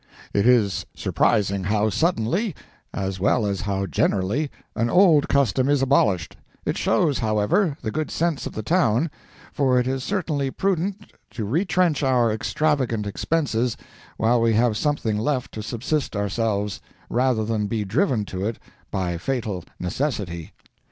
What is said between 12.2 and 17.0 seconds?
extravagant expenses, while we have something left to subsist ourselves,